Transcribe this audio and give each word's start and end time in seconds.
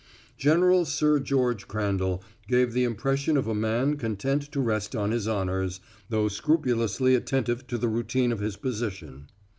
General 0.35 0.83
Sir 0.83 1.19
George 1.19 1.67
Crandall 1.67 2.23
gave 2.47 2.73
the 2.73 2.85
impression 2.85 3.37
of 3.37 3.45
a 3.45 3.53
man 3.53 3.97
content 3.97 4.41
to 4.51 4.59
rest 4.59 4.95
on 4.95 5.11
his 5.11 5.27
honors, 5.27 5.79
though 6.09 6.27
scrupulously 6.27 7.13
attentive 7.13 7.67
to 7.67 7.77
the 7.77 7.87
routine 7.87 8.31
of 8.31 8.39
his 8.39 8.57
position. 8.57 9.27